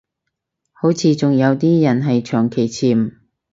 [0.71, 3.11] 好似仲有啲人係長期潛